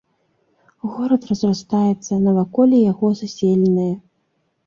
Горад 0.93 1.25
разрастаецца, 1.31 2.13
наваколле 2.27 2.79
яго 2.91 3.07
заселенае. 3.21 3.93